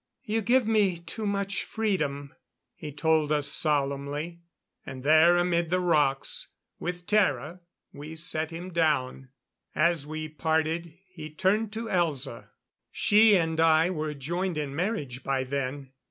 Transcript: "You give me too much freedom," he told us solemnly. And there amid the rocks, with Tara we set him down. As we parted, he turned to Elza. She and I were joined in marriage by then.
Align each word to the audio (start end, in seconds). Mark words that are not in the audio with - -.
"You 0.23 0.41
give 0.41 0.65
me 0.67 0.97
too 0.97 1.27
much 1.27 1.63
freedom," 1.63 2.33
he 2.73 2.91
told 2.91 3.31
us 3.31 3.47
solemnly. 3.47 4.39
And 4.83 5.03
there 5.03 5.37
amid 5.37 5.69
the 5.69 5.79
rocks, 5.79 6.47
with 6.79 7.05
Tara 7.05 7.59
we 7.93 8.15
set 8.15 8.49
him 8.49 8.73
down. 8.73 9.29
As 9.75 10.07
we 10.07 10.27
parted, 10.27 10.97
he 11.11 11.29
turned 11.29 11.71
to 11.73 11.85
Elza. 11.87 12.49
She 12.91 13.37
and 13.37 13.59
I 13.59 13.91
were 13.91 14.15
joined 14.15 14.57
in 14.57 14.75
marriage 14.75 15.21
by 15.23 15.43
then. 15.43 15.91